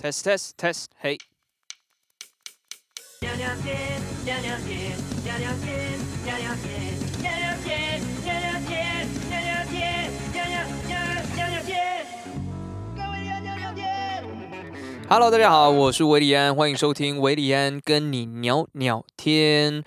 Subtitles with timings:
[0.00, 1.18] test test test，嘿。
[3.20, 10.96] 娘娘天，娘娘天，娘娘天，娘娘天，娘娘天，娘娘天，娘娘天，娘娘娘
[11.36, 12.06] 娘娘天，
[12.96, 14.24] 各位娘娘娘天。
[15.06, 19.84] Hello，大家好，我是维里安，欢迎收听维里安跟你聊聊天。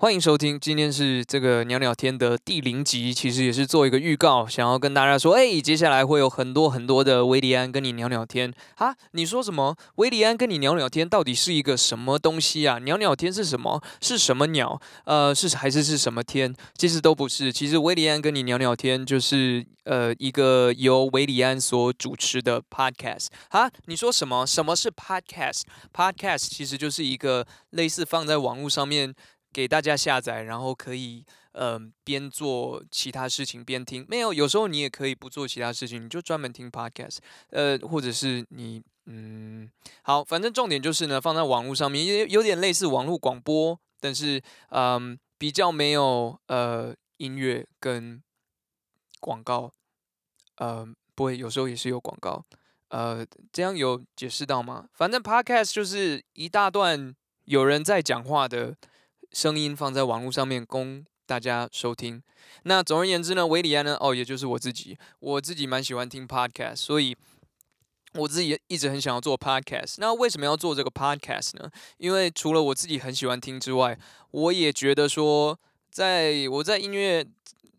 [0.00, 8.96] 欢迎收听，今天是这个鸟鸟天的第零集，其实也是做一个预告，想要跟大家说，哎，接下来会有很多很多的维里安跟你聊聊天啊。
[9.10, 9.76] 你说什么？
[9.96, 12.78] 维里安跟你聊聊天到底是一个什么东西啊？
[12.78, 13.82] 鸟鸟天是什么？
[14.00, 14.80] 是什么鸟？
[15.04, 16.56] 呃，是还是是什么天？
[16.78, 17.52] 其实都不是。
[17.52, 23.70] 其实维里安跟你聊聊天就是呃一个由维里安所主持的 podcast 啊。
[23.84, 24.46] 你说什么？
[24.46, 29.14] 什么是 podcast？podcast 其实就是一个类似放在网络上面
[29.52, 34.04] 给大家下载，然后可以呃边做其他事情边听。
[34.08, 37.18] 没有，有时候你也可以不做其他事情，你就专门听 podcast。
[37.50, 39.68] 呃，或者是你嗯，
[40.02, 48.22] 好，反正重点就是呢，放在网络上面，也有点类似网络广播，但是嗯比较没有呃音乐跟
[49.18, 49.72] 广告，
[50.56, 52.44] 呃不会，有时候也是有广告。
[52.88, 54.86] 呃，这样有解释到吗？
[54.94, 57.14] 反正 podcast 就是一大段
[57.44, 58.76] 有人在讲话的
[59.32, 62.22] 声音放在网络上面供大家收听。
[62.64, 67.16] 那总而言之呢，维里安呢，哦，也就是我自己，我自己蛮喜欢听 podcast，所以
[68.14, 69.94] 我自己一直很想要做 podcast。
[69.98, 71.70] 那为什么要做这个 podcast 呢？
[71.98, 73.96] 因为除了我自己很喜欢听之外，
[74.32, 75.58] 我也觉得说，
[75.90, 77.24] 在我在音乐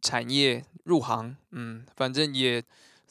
[0.01, 2.63] 产业入行，嗯，反正也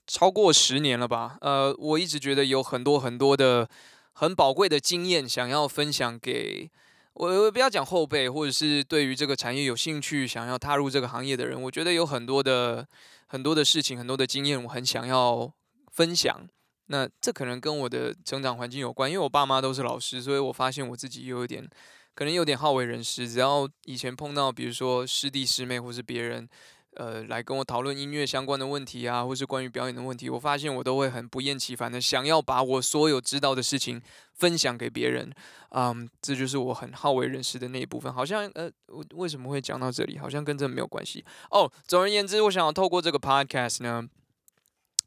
[0.07, 1.37] 超过十年了吧。
[1.43, 3.69] 呃，我一直觉得有很多很多的
[4.15, 6.71] 很宝贵的经验想要分享给
[7.15, 12.87] 我，我不要讲后辈，或者是对于这个产业有兴趣想要踏入这个行业的人，我觉得有很多的
[13.27, 15.53] 很多的事情，很多的经验，我很想要
[15.93, 16.49] 分享。
[16.87, 21.69] 那这可能跟我的成长环境有关，因为我爸妈都是老师，所以我发现我自己又有点，
[22.15, 23.29] 可能有点好为人师。
[23.29, 26.49] 只要以前碰到，比如说师弟师妹或是别人，
[26.97, 34.03] 呃，来跟我讨论音乐相关的问题啊，或是关于表演的问题，我发现我都会很不厌其烦的想要把我所有知道的事情
[34.35, 35.33] 分享给别人。
[35.71, 38.13] 嗯，这就是我很好为人师的那一部分。
[38.13, 38.69] 好像呃，
[39.15, 40.19] 为什么会讲到这里？
[40.19, 41.71] 好像跟这没有关系哦。
[41.87, 44.03] 总而言之，我想要透过这个 podcast 呢，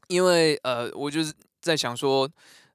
[0.08, 2.26] 因为呃，我就是在想说，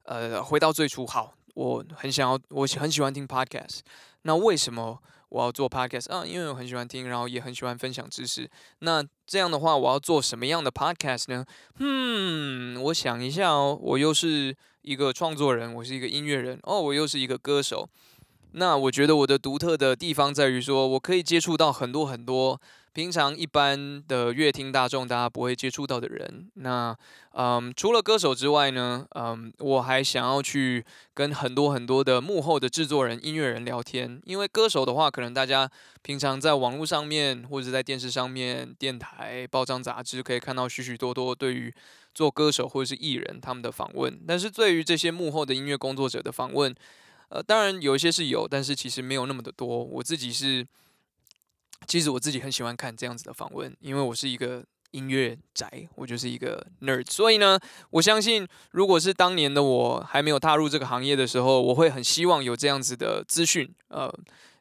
[0.03, 3.80] 呃，回到最初，好，我很想要，我很喜欢听 podcast。
[4.22, 6.26] 那为什么我要做 podcast 啊？
[6.26, 8.50] 因为我很喜欢听，然后也很喜欢分享知识。
[8.80, 11.46] 那这样的话，我要做什么样的 podcast 呢？
[11.80, 17.88] 嗯，我想一下哦，我又是一个创作人，我是一个音乐人，哦，我又是一个歌手。
[18.54, 22.60] 那我觉得我的独特的地方在于说，我可以接触到很多很多
[22.94, 26.50] 平常一般的乐听大众大家不会接触到的人。
[26.56, 26.96] 那
[27.34, 30.84] 嗯，除了歌手之外呢，嗯，我还想要去
[31.14, 34.22] 跟很多很多的幕后的制作人、音乐人聊天。
[34.26, 35.70] 因为歌手的话，可能大家
[36.02, 41.74] 平常在网络上面或者在电视上面、电台、报章杂志可以看到许许多多对于
[42.14, 46.76] 做歌手或者是艺人他们的访问，但是对于这些幕后的音乐工作者的访问，
[47.30, 49.84] 呃，当然有一些是有，但是其实没有那么的多。
[49.84, 50.66] 我自己是，
[51.88, 57.10] 其实我自己很喜欢看这样子的访问，因为我是一个音乐宅，我就是一个 nerd。
[57.10, 57.60] 所以呢，
[57.92, 64.14] 我相信如果是当年的我还没有踏入这个行业的时候，我会很希望有这样子的资讯，呃。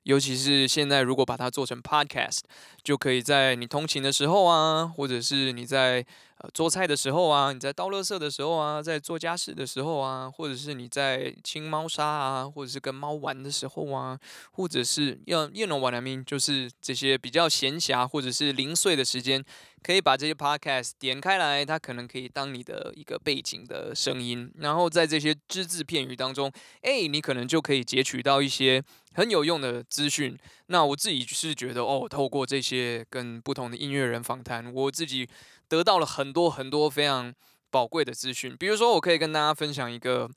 [0.05, 2.39] 尤其是现在，如果把它做成 podcast，
[2.83, 6.07] 就可以在你通勤的时候啊，或者是你在
[6.39, 14.19] 呃做菜的时候啊，你在倒垃圾的时候啊，在做家事的时候啊，或者是你在清猫砂啊，或者是跟猫玩的时候啊，
[14.53, 19.45] 或者是要 you know what I mean，就是这些比较闲暇或者是零碎的时间，
[19.83, 28.83] 可以把这些 podcast 点开来，它可能可以当你的一个背景的声音，然后在这些只字片语当中，哎，你可能就可以截取到一些
[29.19, 30.39] 很有用的资讯。
[30.67, 35.29] 那我自己是觉得，哦，透过这些跟不同的音乐人访谈，我自己
[35.67, 37.35] 得到了很多很多非常
[37.69, 38.57] 宝贵的资讯。
[38.57, 40.31] 比如说，我可以跟大家分享一个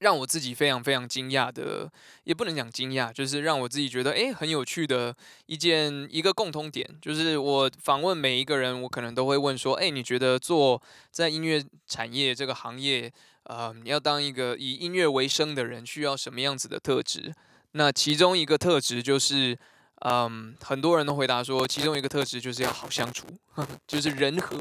[0.00, 1.90] 让我自己非常非常惊讶的，
[2.24, 5.16] 也不能讲惊讶，就是让我自己觉得诶很有趣的
[5.46, 13.10] 一件一个共通点，就是我访问每一个人，我可能都会问说，诶，你觉得做在音乐产业这个行业，
[13.44, 17.32] 呃，你要当一个以音乐为生的人，需要什么样子的特质？
[17.72, 19.58] 那其中一个特质就是，
[20.00, 23.26] 嗯，很多人都回答说，其中一个特质就是要好相处，
[23.86, 24.56] 就是人和，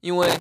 [0.00, 0.38] 因为。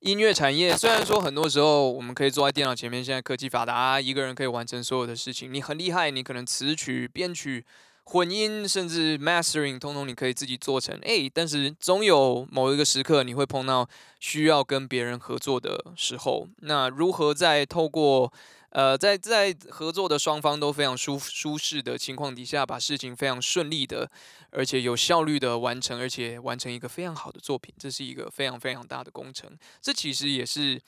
[0.00, 5.52] 音乐产业虽然说很多时候我们可以坐在电脑前面，现在科技发达，一个人可以完成所有的事情。
[5.52, 7.62] 你很厉害，你可能词曲、编曲、
[8.04, 10.98] 混音，甚至 mastering，通通你可以自己做成。
[11.02, 13.86] 诶，但是总有某一个时刻，你会碰到
[14.18, 16.48] 需要跟别人合作的时候。
[16.60, 18.32] 那如何在透过
[18.70, 24.10] 呃，在在合作的双方都非常舒舒适的情况底下，把事情非常顺利的，
[24.50, 29.56] 而且有效率的完成，而且完成一个非常好的作品，这是一个非常非常大的工程。
[29.80, 30.80] 这其实也是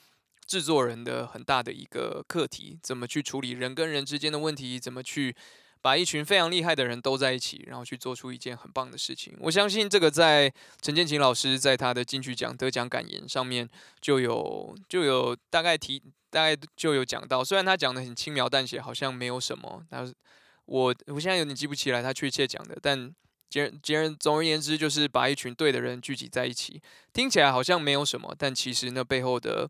[0.45, 5.35] 制作人的很大的一个课题，怎么去处理人跟人之间的问题，怎么去。
[5.83, 9.35] 把一群非常厉害的人都在一起，然后去做出一件很棒的事情。
[9.41, 10.51] 我相信这个在
[10.81, 13.69] 陈建琴老师在他的金曲奖得奖感言上面
[13.99, 17.43] 就有就有大概提大概就有讲到。
[17.43, 20.13] 虽然他讲的很轻描淡写，好像没有什么，但是
[20.67, 22.77] 我我现在有点记不起来他确切讲的。
[22.81, 23.13] 但
[23.49, 26.81] 简简总而言之，就是把一群对的人聚集在一起，
[27.11, 29.69] 听起来好像没有什么，但其实那背后的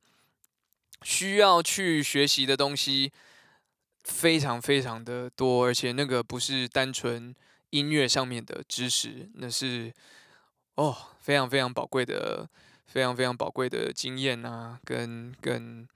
[1.02, 3.12] 需要去学习的东西。
[4.04, 7.34] 非常非常的多，而且那个不是单纯
[7.72, 9.94] 音乐上面的知识，那是
[10.76, 12.48] 哦非常非常宝贵的、
[12.86, 15.88] 非常非常宝贵的经验啊，跟跟。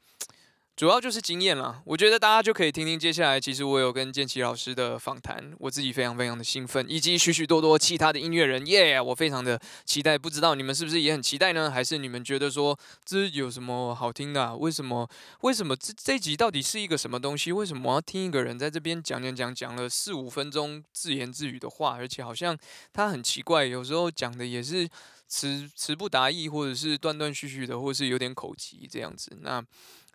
[0.77, 10.15] 主要就是经验啦，我觉得大家就可以听听接下来，其实我有跟建奇老师的访谈，我自己非常非常的兴奋，以及许许多多其他的音乐人，耶，我非常的期待。
[10.15, 11.71] 不知道你们是不是也很期待呢？
[11.71, 14.55] 还是你们觉得说这有什么好听的？
[14.57, 15.09] 为什么？
[15.41, 17.51] 为什么这这集到底是一个什么东西？
[17.51, 22.55] 为什么我要听一个人在这边讲讲讲讲了四五分钟自言自语的话，而且好像
[22.93, 24.87] 他很奇怪，有时候讲的也是
[25.27, 29.37] 词词不达意，或者是断断续续的，或是有点口疾这样子。
[29.41, 29.63] 那。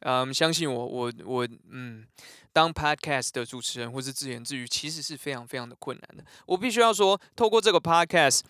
[0.04, 2.04] 嗯，相信我，我我嗯，
[2.52, 6.24] 当 podcast 的主持人或是自言自语，其实是非常非常的困难的。
[6.44, 8.40] 我必须要说，透过这个 podcast，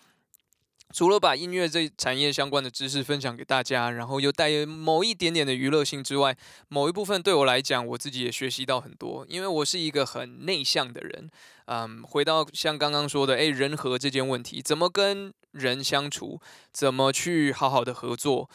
[0.93, 6.37] 除了把音乐这产业相关的知识分享给大家，然后又带有某一点点的娱乐性之外，
[6.69, 9.25] 某一部分对我来讲，我自己也学习到很多。
[9.27, 11.29] 因为我是一个很内向的人，
[11.65, 16.39] 嗯，回到像刚刚说的，诶，人和这件问题，怎么跟人相处，
[16.71, 18.47] 怎么去好好的合作。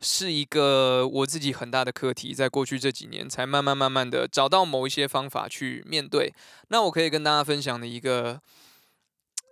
[0.00, 6.32] 是一个我自己很大的课题，在过去这几年才慢慢慢慢的找到某一些方法去面对。
[6.68, 8.40] 那我可以跟大家分享的一个，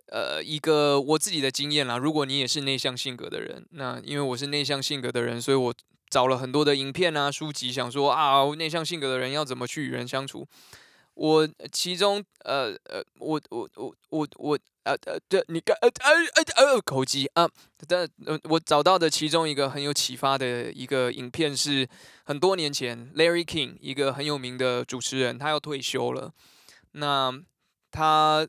[0.07, 1.97] 呃，一个我自己的经验啦。
[1.97, 5.73] 如果你也是内向性格的人，那因为我是内向性格的人，所以我
[6.09, 10.47] 找了很多的影片啊、书籍，想说啊，内向性格的人要怎么去与人相处。
[11.13, 17.49] 我其中呃呃，我我我我我呃呃，对，你看呃呃呃口技啊，
[17.87, 21.87] 但呃我找到的其中一个很有启发的一个影片是
[22.23, 26.31] 很多年前 Larry King 一个很有名的主持人，他要退休了。
[26.91, 27.33] 那
[27.89, 28.47] 他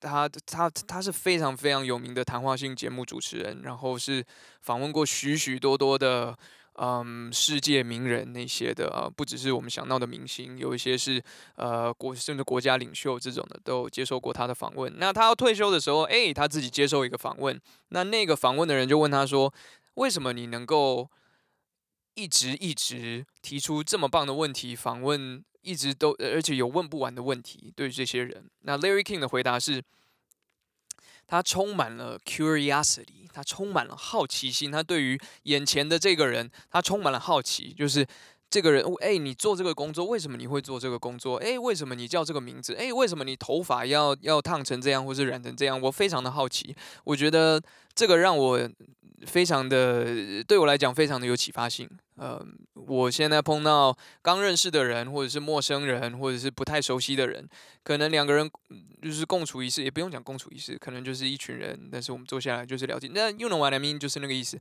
[0.00, 4.24] 他他他是非常非常有名的谈话性节目主持人，然后是
[4.62, 6.36] 访问过许许多多的。
[6.78, 11.18] 嗯，世界名人那些的啊，不只是我们想到的明星，有一些是
[11.54, 14.92] 呃国甚至国家领袖这种的，都接受过他的访问。
[14.98, 17.58] 那他要退休的时候，哎，他自己接受一个访问。
[17.88, 19.50] 那那个访问的人就问他说
[19.96, 21.10] ：“为什么你能够
[22.14, 24.76] 一直一直提出这么棒的问题？
[24.76, 29.82] 访问一直都而且有问不完的问题，对于这些人？”那 Larry King 的回答是。
[31.28, 34.70] 他充满了 curiosity，他充满了好奇心。
[34.70, 37.72] 他对于眼前的这个人，他充满了好奇。
[37.72, 38.06] 就是
[38.48, 41.36] 这个人，哎，你做这个工作，为什么你会做这个工作？
[41.36, 42.74] 哎，为什么你叫这个名字？
[42.74, 45.80] 哎，为什么你头发要要烫成这样，或是染成这样？
[45.80, 46.74] 我非常的好奇。
[47.04, 47.62] 我觉得
[47.94, 48.70] 这个让我。
[49.26, 51.88] 非常的对我来讲非常的有启发性。
[52.16, 52.38] 呃，
[52.74, 57.48] 我现在碰到刚认识的人，或者是陌生人，或者是不太熟悉的人，
[57.82, 58.48] 可能两个人
[59.02, 63.10] 就是共处一室，也不用讲共处一室，可能就是一群人，但是我们坐下来就是聊天。
[63.14, 64.60] 那用了 what I mean 就是那个意思。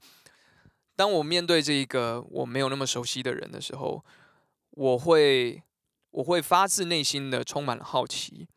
[0.96, 4.04] 当我面对这一个我没有那么熟悉的人的时候，
[4.72, 5.62] 我会
[6.12, 8.48] 我会发自内心的充满了好奇，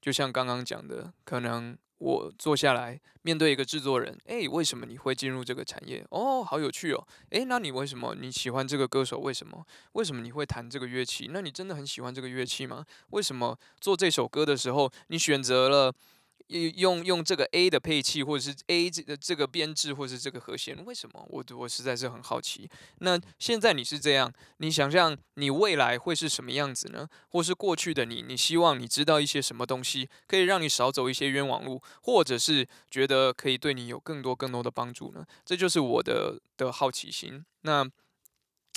[0.00, 1.76] 就像刚刚讲的，可能。
[1.98, 6.06] 我坐下来面对一个制作人，哎，为什么你会进入这个产业？
[6.10, 9.18] 哦，好有趣哦，哎，那你为什么你喜欢这个歌手？
[9.18, 9.66] 为什么？
[9.94, 11.28] 为什么你会弹这个乐器？
[11.32, 12.86] 那你真的很喜欢这个乐器吗？
[13.10, 15.92] 为什么做这首歌的时候，你选择了？
[16.48, 21.24] 用用这个 A 的配器，或者是 A 这这个编制，或者是这个和弦，为什么？
[21.28, 22.68] 我我实在是很好奇。
[22.98, 27.08] 那现在你是这样，你想象你未来会是什么样子呢？
[27.28, 35.24] 或是过去的你，你希望你知道一些什么东西，可以让你少走一些冤枉路，或者是觉得可以对你有更多更多的帮助呢？
[35.44, 37.44] 这就是我的的好奇心。
[37.62, 37.88] 那。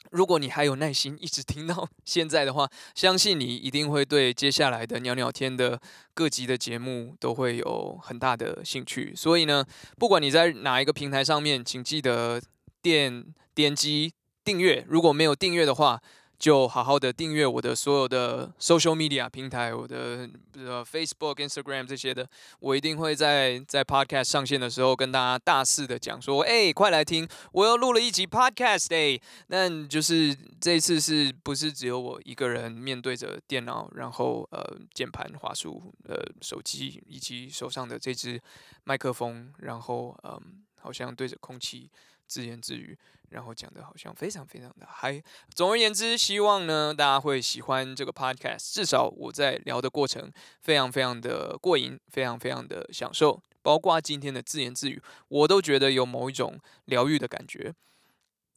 [0.09, 5.79] 如果你还有耐心一直听到 现在的话，相信你一定会对接下来的鸟鸟天的
[6.13, 9.13] 各级的节目都会有很大的兴趣。
[9.15, 9.63] 所以呢，
[9.97, 12.41] 不管你在哪一个平台上面，请记得
[12.81, 14.11] 点点击
[14.43, 14.83] 订阅。
[14.89, 16.01] 如果没有订阅的话，
[16.41, 22.27] 就好好的订阅我的所有的 social media 平台，我的呃 Facebook、Instagram 这些的，
[22.59, 38.41] 我一定会在在 podcast 上线的时候跟大家大肆的讲说，哎，快来听，我又录了一集 podcast 哎，那就是这次是不是只有我一个人面对着电脑，然后呃键盘、滑鼠、呃手机以及手上的这支
[38.83, 40.41] 麦克风，然后嗯
[40.79, 41.87] 好像对着空气
[42.31, 42.97] 自言自语。
[43.29, 45.21] 然后讲的好像非常非常的嗨。
[45.55, 48.73] 总而言之，希望呢大家会喜欢这个 podcast。
[48.73, 50.29] 至少我在聊的过程
[50.61, 53.41] 非常非常的过瘾，非常非常的享受。
[53.61, 57.73] 包括今天的自言自语，我都觉得有某一种疗愈的感觉。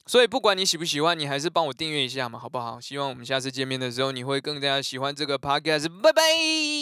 [0.06, 2.80] 所以不管你喜不喜欢，你还是帮我订阅一下嘛，好不好？
[2.80, 5.88] 希望我们下次见面的时候，你会更加喜欢这个 podcast。
[6.00, 6.73] 拜拜。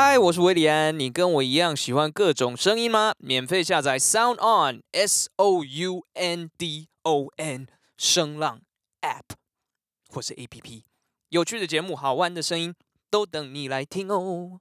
[0.00, 0.96] 嗨，我是维里安。
[0.96, 3.14] 你跟我一样喜欢各种声音吗？
[3.18, 8.60] 免费下载 Sound On S O U N D O N 声浪
[9.00, 9.34] App
[10.08, 10.84] 或是 A P P，
[11.30, 12.72] 有趣的节目、好玩的声音
[13.10, 14.60] 都等你来听哦。